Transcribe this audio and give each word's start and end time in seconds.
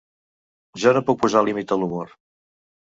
Jo 0.85 0.95
no 0.99 1.05
puc 1.11 1.21
posar 1.27 1.45
límit 1.51 1.77
a 1.77 1.81
l’humor. 1.81 2.21